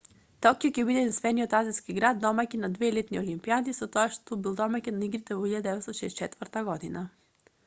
[0.43, 4.57] токио ќе биде единствениот азиски град домаќин на две летни олимпијади со тоа што бил
[4.63, 7.07] домаќин на игрите во 1964 г